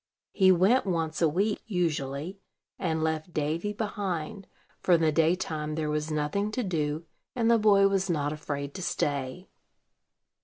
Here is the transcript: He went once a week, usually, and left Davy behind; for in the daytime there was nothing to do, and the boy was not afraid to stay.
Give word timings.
He 0.31 0.51
went 0.51 0.87
once 0.87 1.21
a 1.21 1.29
week, 1.29 1.61
usually, 1.67 2.39
and 2.79 3.03
left 3.03 3.35
Davy 3.35 3.71
behind; 3.71 4.47
for 4.79 4.93
in 4.95 5.01
the 5.01 5.11
daytime 5.11 5.75
there 5.75 5.91
was 5.91 6.09
nothing 6.09 6.49
to 6.53 6.63
do, 6.63 7.05
and 7.35 7.51
the 7.51 7.59
boy 7.59 7.87
was 7.87 8.09
not 8.09 8.33
afraid 8.33 8.73
to 8.73 8.81
stay. 8.81 9.47